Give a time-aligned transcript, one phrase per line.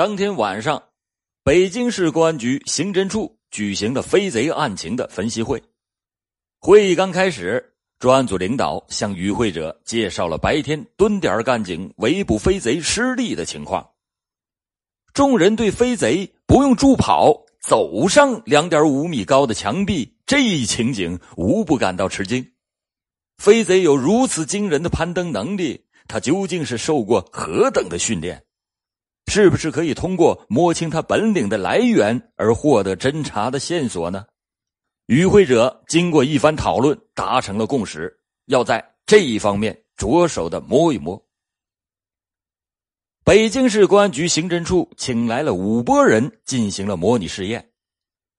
[0.00, 0.82] 当天晚上，
[1.44, 5.62] 北京市公安局刑侦处举行了飞贼案情的分析会。
[6.58, 13.90] 会议刚开始，专案组领导向与会者介绍了白天蹲点干警围捕飞贼失利的情况。
[15.12, 22.52] 众人对飞贼不用助跑走上两点五米高的墙壁这一情景无不感到吃惊。
[23.36, 28.42] 飞贼有如此惊人的攀登能力，他究竟是受过何等的训练？
[29.30, 34.26] 是不是可以通过摸清他本领的来源而获得侦查的线索呢？
[35.06, 38.12] 与会者经过一番讨论，达成了共识，
[38.46, 41.24] 要在这一方面着手的摸一摸。
[43.22, 47.70] 北京市公安局刑侦处请来了五拨人进行了模拟试验。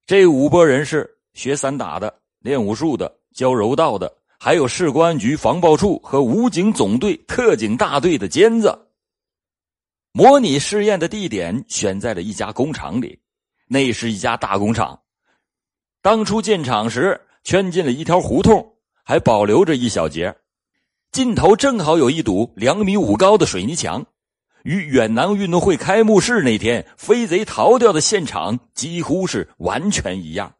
[0.05, 8.77] 这五拨人是学散打的、练武术的、教柔道的，还有市公安局防暴处和武警总队特警大队的尖子。
[10.21, 13.19] 模拟试验的地点选在了一家工厂里，
[13.67, 15.01] 那是一家大工厂。
[15.99, 20.35] 当初建厂时圈进了一条胡同，还保留着一小节，
[21.11, 24.05] 尽头正好有一堵两米五高的水泥墙，
[24.61, 30.53] 与远南运动会开幕式那天飞贼逃掉的现场几乎是完全一样。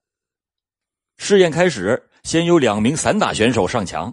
[1.20, 4.12] 试验开始，先有两名散打选手上墙，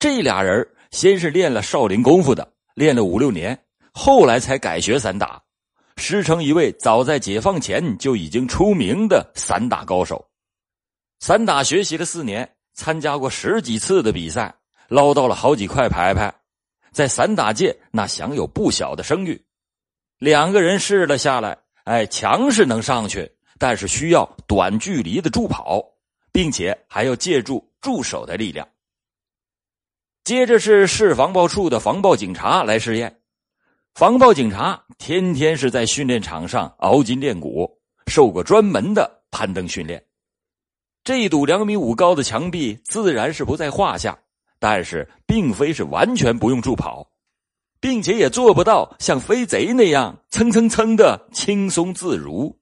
[0.00, 3.56] 这俩人先是练了少林功夫的，练了五六年。
[3.92, 5.42] 后来才改学散打，
[5.96, 10.30] 师承一位早在解放前就已经出名的散打高手。
[11.18, 14.54] 散打学习了四年，参加过十几次的比赛，
[14.88, 16.34] 捞到了好几块牌牌，
[16.92, 19.44] 在散打界那享有不小的声誉。
[20.18, 25.84] 两个人试了下来，哎，墙是能上去，但是需要短距离的助跑，
[26.32, 28.66] 并且还要借助助手的力量。
[30.24, 33.19] 接着是市防暴处的防暴警察来试验。
[34.00, 37.70] 防暴警察天天是在训练场上熬筋练骨，
[38.06, 40.02] 受过专门的攀登训练。
[41.04, 44.18] 这堵两米五高的墙壁自然是不在话下，
[44.58, 47.06] 但是并非是完全不用助跑，
[47.78, 52.58] 并且也做不到像飞贼那样蹭蹭蹭的轻松自如。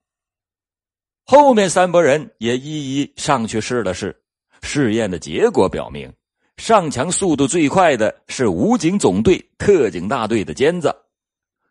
[1.24, 4.20] 后面三拨人也一一上去试了试，
[4.62, 6.12] 试验的结果表明，
[6.56, 10.92] 上墙速度最快的是武警总队特警大队的尖子。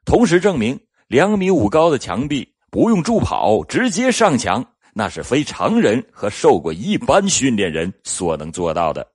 [0.08, 0.80] 同时证明，
[1.10, 9.06] 两米五高的墙壁不用助跑直接上墙，那是非常人和受过一般训练人所能做到的。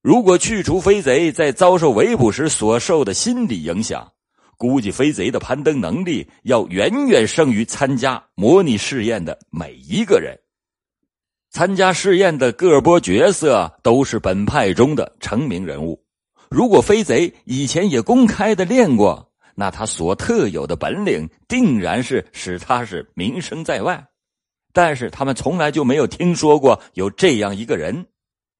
[0.00, 4.10] 如果去除飞贼在遭受围捕时所受的心理影响，
[4.56, 10.34] 估计飞贼的攀登能力要远远胜于参加模拟试验的每一个人。
[11.50, 16.02] 参加试验的各波角色都是本派中的成名人物。
[16.48, 19.29] 如果飞贼以前也公开的练过，
[19.60, 24.02] 那他所特有的本领，定然是使他是名声在外，
[24.72, 28.06] 但是他们从来就没有听说过有这样一个人，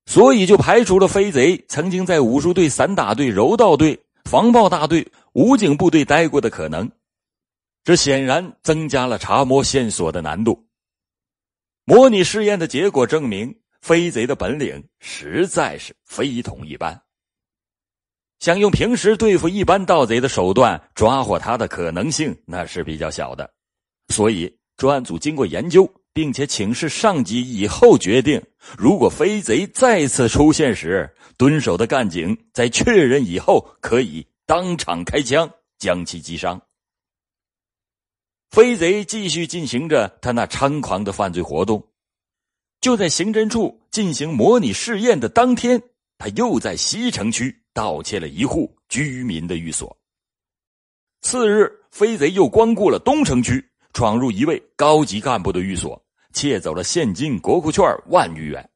[0.04, 6.86] 所以就排除了飞贼曾经在武术队、散打队、柔道队、防暴大队、武警部队待过的可能，
[7.82, 10.62] 这显然增加了查摸线索的难度。
[11.86, 17.00] 模拟试验的结果证明，飞贼的本领实在是非同一般。
[18.40, 23.48] 想用平时对付一般盗贼的手段抓获他的可能性，那是比较小的。
[24.08, 28.42] 所以专案组经过研究，并且请示上级以后，决定
[28.78, 36.60] 如果飞贼再次出现时，蹲守的干警在确认以后，可以当场开枪将其击伤。
[38.50, 41.86] 飞贼继续进行着他那猖狂的犯罪活动。
[42.80, 45.82] 就在刑侦处进行模拟试验的当天，
[46.16, 47.59] 他又在西城区。
[47.72, 49.96] 盗窃了一户居民的寓所。
[51.22, 58.70] 次日，飞贼又光顾了东城区，闯入一位高级干部的寓所，窃走了现金、国库券万余元。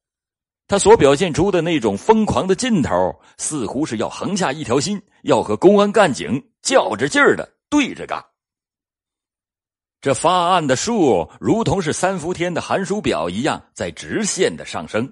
[0.66, 8.24] 他所表现出的那种疯狂的劲头，似乎是要横下一条心，要和公安干警较着劲儿的对着干。
[10.00, 15.10] 这发案的数，如同是三伏天的寒暑表一样，在直线的上升。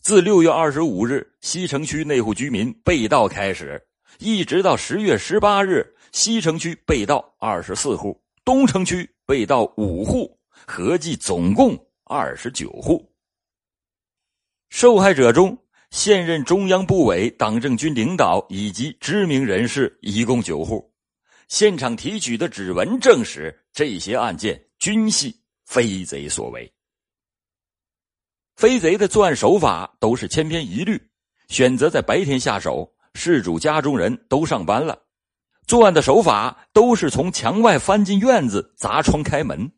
[0.00, 3.82] 自六月二十五日西城区内户居民被盗开始，
[4.18, 13.12] 一直到十月十八日，西城区被盗二十四户，东城区被盗五户，合计总共二十九户。
[14.70, 15.58] 受害者中，
[15.90, 20.90] 现任中央部委党政军领导以及知名人士一共九户。
[21.48, 25.34] 现场提取的指纹证实，这些案件均系
[25.66, 26.70] 飞贼所为。
[28.58, 31.00] 飞贼的作案手法都是千篇一律，
[31.46, 34.98] 选择在白天下手，事主家中人都上班了，
[35.68, 39.70] 作案的手法都是从墙外翻进院子，砸窗开门。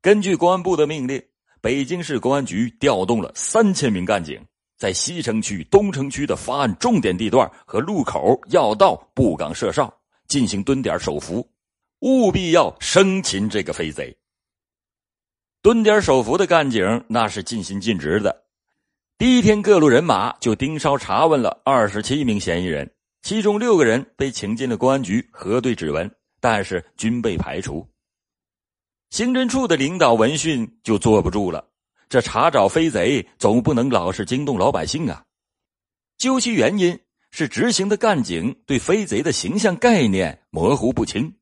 [0.00, 1.20] 根据公安部的命令，
[1.60, 4.40] 北京市公安局调动了三千名干警，
[4.78, 9.92] 在西城区、东城区的发案重点地段和路口、要道布岗设哨，
[10.28, 11.44] 进行蹲点守伏，
[11.98, 14.16] 务必要生擒这个飞贼。
[15.62, 18.44] 蹲点守伏的干警那是尽心尽职的。
[19.18, 22.90] 第一天，各路人马就盯梢查问了二十七名嫌疑人，
[23.20, 26.10] 其中六个人被请进了公安局核对指纹，
[26.40, 27.86] 但是均被排除。
[29.10, 31.62] 刑侦处的领导闻讯就坐不住了，
[32.08, 35.22] 这查找飞贼总不能老是惊动老百姓啊！
[36.16, 36.98] 究其原因，
[37.32, 41.34] 是执行的干警对飞贼的形象概念模糊不清。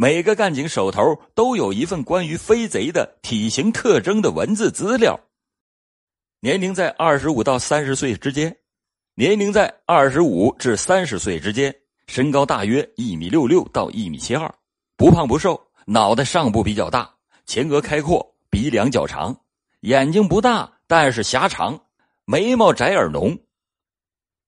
[0.00, 5.18] 每个干警手头都有一份关于飞贼的体型特征的文字资料，
[6.38, 8.56] 年龄在二十五到三十岁之间，
[9.16, 11.74] 年龄在二十五至三十岁之间，
[12.06, 14.48] 身高大约一米六六到一米七二，
[14.96, 17.12] 不胖不瘦，脑袋上部比较大，
[17.44, 19.36] 前额开阔，鼻梁较长，
[19.80, 21.76] 眼睛不大但是狭长，
[22.24, 23.36] 眉毛窄耳浓。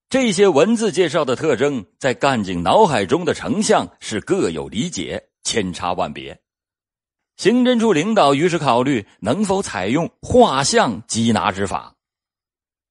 [0.09, 5.21] 这些文字介绍的特征，在干警脑海中的成像是各有理解。
[5.43, 6.41] 千差万别，
[7.37, 11.97] 刑侦处领导于是考虑能否采用画像缉拿之法。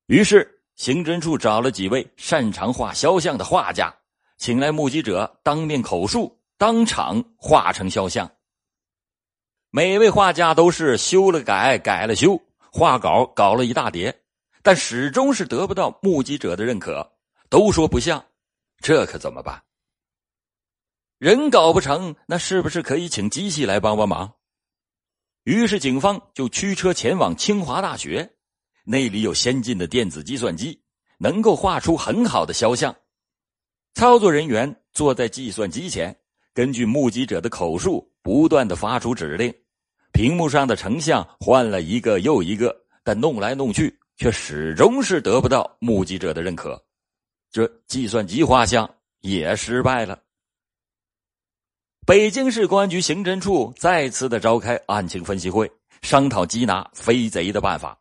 [0.07, 3.93] 于是，刑侦处找了几位擅长画肖像的画家，
[4.37, 8.29] 请来目击者当面口述，当场画成肖像。
[9.69, 12.41] 每位画家都是修了改，改了修，
[12.71, 14.23] 画稿搞了一大叠，
[14.63, 17.07] 但始终是得不到目击者的认可，
[17.49, 18.25] 都说不像，
[18.79, 19.63] 这可怎么办？
[21.19, 24.35] 人搞不成，那是不是可以请机器来帮帮忙？
[25.43, 28.37] 于是警方就驱车前往清华大学，
[28.85, 30.81] 那里有先进的电子计算机，
[31.17, 32.95] 能够画出很好的肖像。
[33.95, 36.17] 操作人员坐在计算机前，
[36.53, 39.53] 根据目击者的口述，不断的发出指令。
[40.13, 42.73] 屏幕上的成像换了一个又一个，
[43.03, 46.81] 但弄来弄去，却始终是得不到目击者的认可。
[47.51, 48.89] 这计算机画像
[49.19, 50.17] 也失败了。
[52.09, 55.71] 北京市公安局刑侦处再次的召开案情分析会，
[56.01, 57.99] 商讨缉拿飞贼的办法。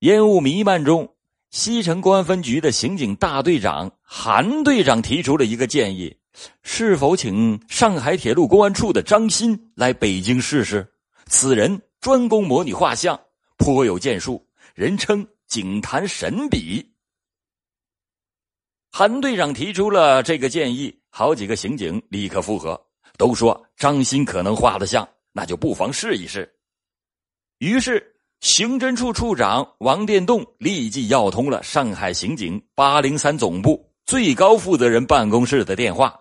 [0.00, 1.14] 烟雾弥漫中，
[1.52, 6.18] 西城公安分局的刑警大队长韩队长提出了一个建议：
[6.64, 10.92] 是否请上海铁路公安处的张鑫来北京试试？
[11.26, 13.16] 此人专攻模拟画像，
[13.58, 14.44] 颇有建树，
[14.74, 16.84] 人称“警坛神笔”。
[18.90, 21.01] 韩队长提出了这个建议。
[21.14, 22.82] 好几个刑警立刻附和，
[23.18, 26.50] 都说张鑫可能画的像，那就不妨试一试。
[27.58, 36.18] 于是，刑侦处处长王殿栋立即要通了上海刑警八零三总部最高负责人办公室的电话。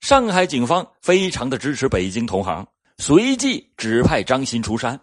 [0.00, 2.66] 上海警方非常的支持北京同行，
[2.98, 5.00] 随即指派张鑫出山。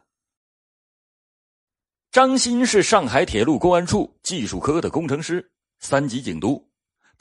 [2.11, 5.49] 张鑫是上海铁路公安处技术科的工程师，
[5.79, 6.69] 三级警督。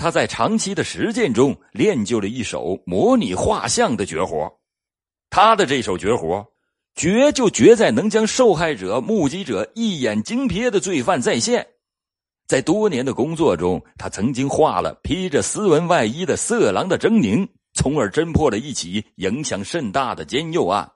[0.01, 4.51] 他在长期的实践中练就了一手模拟画像的绝活，
[5.29, 6.43] 他的这手绝活，
[6.95, 11.67] 绝就绝在能将受害者、目击者一眼惊瞥的罪犯再现。
[12.47, 20.91] 在多年的工作中，他曾经画了披着斯文外衣的色狼的狰狞，从而侦破了一起影响甚大的奸诱案。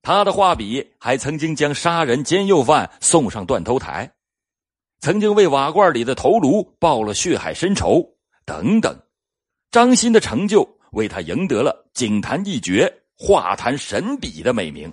[0.00, 4.12] 他的画笔还曾经将杀人奸诱犯送上断头台，
[5.00, 8.14] 曾经为瓦罐里的头颅报了血海深仇。
[8.48, 8.98] 等等，
[9.70, 14.90] 张鑫的成就为他赢得了“警坛一绝、画坛神笔”的美名，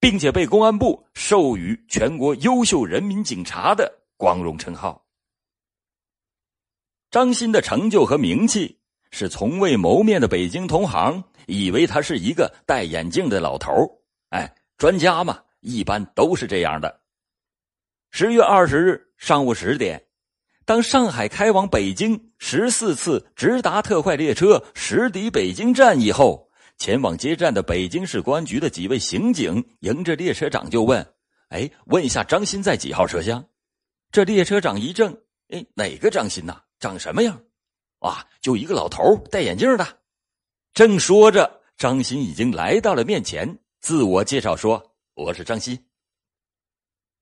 [0.00, 5.04] 并且被公安部授予全国优秀人民警察的光荣称号。
[7.10, 8.78] 张鑫的成就和名气，
[9.10, 13.70] 是从未谋面的北京同行以为他是一个戴眼镜的老头
[14.30, 17.02] 哎，专家嘛，一般都是这样的。
[18.10, 20.02] 十月二十日上午十点。
[20.68, 31.14] 当上海开往北京十四次直达特快列车驶抵北京站以后，前往接站的北京市公安局的几位刑警迎着列车长就问
[31.48, 33.42] ：“哎，问一下张鑫在几号车厢？”
[34.12, 35.10] 这列车长一怔
[35.48, 36.60] ：“哎，哪个张鑫呐？
[36.78, 37.40] 长什么样？
[38.00, 39.86] 啊，就一个老头戴眼镜的。”
[40.74, 45.82] 正说着，张鑫已经来到了面前，自我介绍说：“我是张鑫。”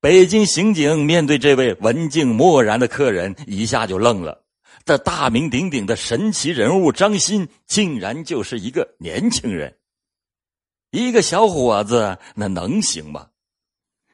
[0.07, 4.41] 北京刑警面对这位文静漠然的客人，一下就愣了。
[4.85, 9.77] 这大名鼎鼎的神奇人物张鑫，竟然就是一个年轻人，
[10.93, 13.27] 一个小伙子，那能行吗？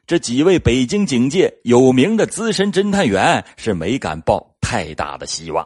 [0.07, 5.63] 这几位北京警界有名的资深侦探员是没敢抱太大的希望。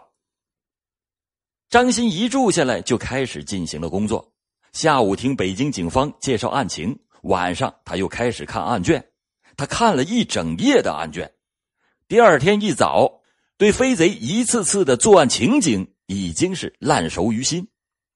[1.69, 4.29] 张鑫一住下来就开始进行了工作。
[4.73, 9.01] 下午听北京警方介绍案情，晚上他又开始看案卷。
[9.57, 11.33] 他看了一整夜的案卷。
[12.07, 13.21] 第二天一早，
[13.57, 17.67] 对飞贼一次次的作案情景已经是烂熟于心，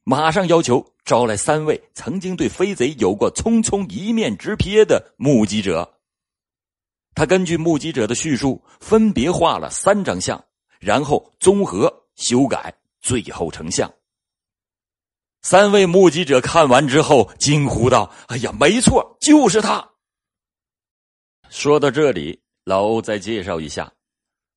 [0.03, 5.97] 马上要求招来三位曾经对飞贼有过匆匆一面之瞥的目击者。
[7.13, 10.41] 他根据目击者的叙述，分别画了三张像，
[10.79, 13.91] 然后综合修改，最后成像。
[15.41, 19.89] 三位目击者看完之后惊呼道：“哎呀，没错，就是他！”
[21.51, 23.91] 说到这里，老欧再介绍一下，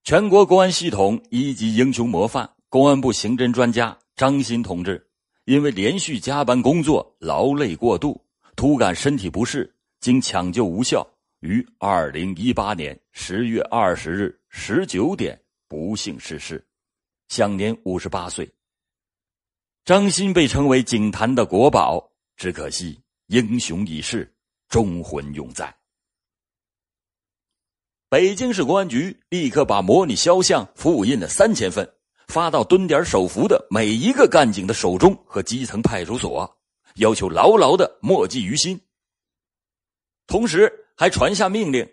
[0.04, 5.04] 全国公安系统一级英雄模范、公安部刑侦专家张鑫同志，
[5.44, 8.24] 因为连续加班工作，劳累过度，
[8.54, 11.04] 突感身体不适，经抢救无效，
[11.40, 15.36] 于二零一八年十月二十日十九点
[15.66, 16.64] 不幸逝世，
[17.26, 18.48] 享年五十八岁。
[19.84, 24.32] 张鑫被称为警坛的国宝，只可惜英雄已逝，
[24.68, 25.74] 忠魂永在。
[28.14, 31.85] 北京市公安局立刻把模拟肖像复印了三千份，
[32.28, 36.49] 发到蹲点守伏的每一个干警的手中和基层派出所，
[36.94, 38.80] 要求牢牢的默记于心。
[40.28, 41.85] 同时还传下命令，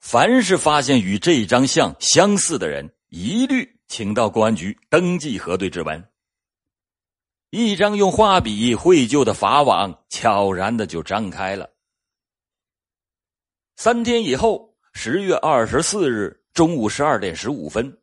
[0.00, 6.02] 凡是发现与这张像相似的人，一律请到公安局登记核对指纹。
[7.50, 11.68] 一张用画笔绘就的法网悄然的就张开了。
[13.76, 14.67] 三天以后，
[15.00, 17.96] 十月二十四日中午十二点十五分，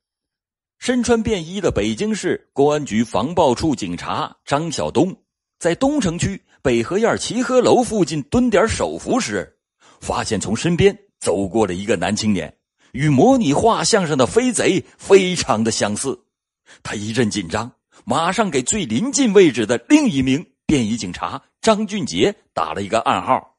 [0.80, 5.14] 身穿便衣的北京市公安局防暴处警察张晓东，
[5.60, 9.58] 在东城区北河沿齐河楼附近蹲点守伏时，
[10.00, 12.58] 发现从身边走过了一个男青年，
[12.94, 16.18] 与模拟画像上的飞贼非常的相似，
[16.82, 17.70] 他一阵紧张。
[18.06, 23.58] 马上给最临近位置的另一名便衣警察张俊杰打了一个暗号。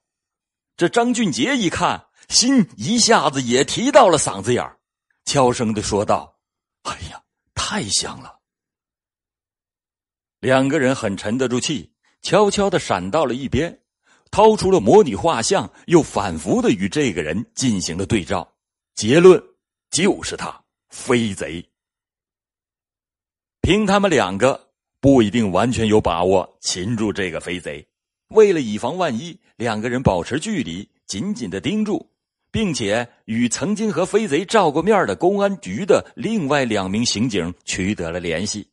[0.79, 4.79] 这张俊杰一看，心一下子也提到了嗓子眼儿
[5.25, 6.39] 悄声的说道
[6.83, 7.23] ：“哎呀，
[7.55, 8.41] 太像了！”
[10.41, 11.93] 两个人很沉得住气，
[12.23, 13.81] 悄悄的闪到了一边，
[14.31, 18.57] 掏出了模拟画像，又反复的与这个人进行了对照，
[18.95, 19.43] 结论
[19.91, 21.67] 就是他，飞贼。
[23.63, 27.89] 凭他们两个不一定完全有把握擒住这个飞贼，
[28.29, 32.13] 为了以防万一，两个人保持距离，紧紧的盯住，
[32.57, 38.67] 并且与曾经和飞贼照过面的公安局的另外两名刑警取得了联系。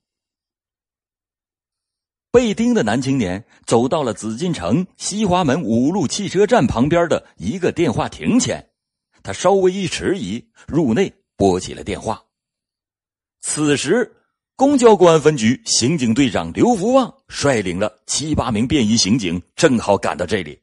[2.31, 8.65] 被盯的男青年走到了紫禁城西华门五路汽车站旁边的一个电话亭前，
[9.21, 12.23] 他稍微一迟疑，入内拨起了电话。
[13.41, 14.09] 此时。
[14.55, 20.57] 公交公安分局刑警队长刘福旺率领了七八名便衣刑警，正好赶到这里。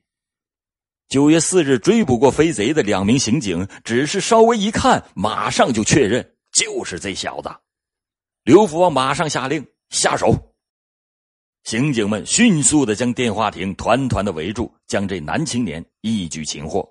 [1.10, 7.50] 九月四日追捕过飞贼的两名刑警，只是稍微一看，马上就确认就是这小子。
[8.44, 10.54] 刘福旺马上下令下手。
[11.64, 16.88] 刑警们迅速的将电话亭团团的围住，将这男青年一举擒获。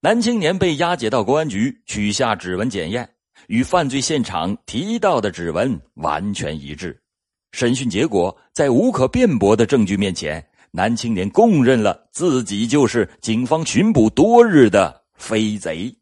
[0.00, 3.16] 男青年被押解到公安局，取下指纹检验。
[3.48, 7.02] 与犯罪现场提到的指纹完全一致，
[7.50, 15.94] 审讯结果在无可辩驳的证据面前，男青年供认了自己就是警方巡捕多日的飞贼。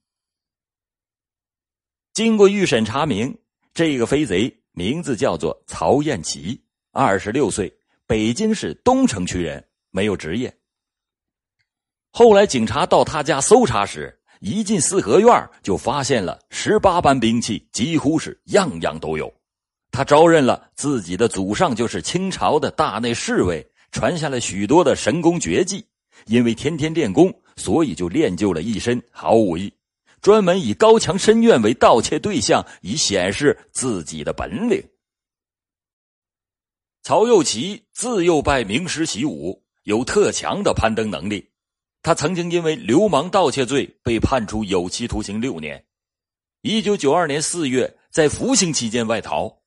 [2.13, 3.37] 经过预审查明，
[3.73, 6.61] 这个飞贼名字叫做曹艳奇，
[6.93, 7.73] 二十六岁，
[8.07, 10.55] 北京市东城区人，没有职业。
[12.11, 14.15] 后来警察到他家搜查时。
[14.41, 19.35] 一进四合院，就发现了十八般兵器，几乎是样样都有。
[19.91, 25.85] 他招认了自己的祖上就是清朝的大内侍卫，传下了许多的神功绝技。
[26.27, 29.73] 因为天天练功，所以就练就了一身好武艺，
[30.21, 34.83] 专门以高墙深院为盗窃对象，以显示自己的本领。
[37.05, 41.49] 曹又奇自幼拜名师习武，有特强的攀登能力。
[42.03, 45.83] 他曾经因为流氓盗窃罪被判处有期徒刑六年。
[46.63, 49.58] 一九九二年四月，在服刑期间外逃。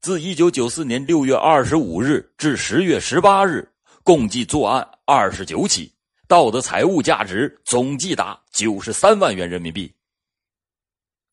[0.00, 3.68] 自一九九四年六月二十五日至十月十八日，
[4.02, 5.92] 共计作案二十九起，
[6.26, 9.92] 盗得财物价值总计达九十三万元人民币。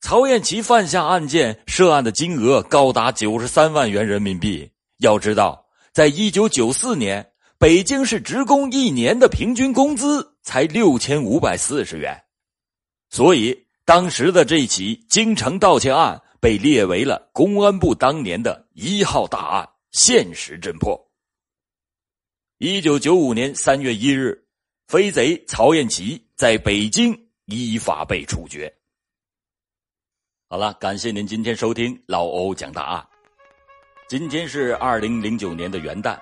[0.01, 4.69] 曹艳奇犯下案件涉案的金额高达九十三万元人民币。
[4.97, 7.31] 要知道，在一九九四年。
[7.59, 12.15] 北京市职工一年的平均工资才六千五百四十元，
[13.09, 20.99] 所以当时的这起京城盗窃案被列为了公安部当年的一号大案，限时侦破。
[22.59, 24.45] 一九九五年三月一日，
[24.87, 27.15] 飞贼曹艳琪在北京
[27.45, 28.73] 依法被处决。
[30.49, 33.07] 好了，感谢您今天收听老欧讲大案。
[34.07, 36.17] 今天是二零零九年的元旦，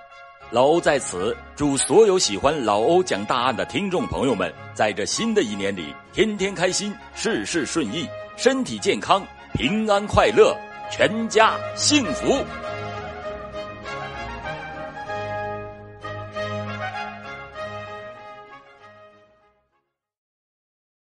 [0.51, 9.23] 老欧在此祝所有喜欢老欧讲大案的听众朋友们，在这新的一年里，天天开心，事事顺意，身体健康，
[9.55, 10.53] 平安快乐，
[10.91, 12.43] 全家幸福。